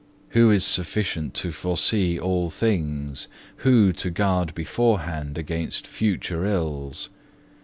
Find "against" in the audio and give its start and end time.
5.37-5.85